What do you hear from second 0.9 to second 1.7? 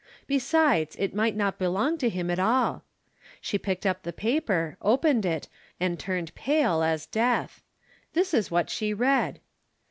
it might not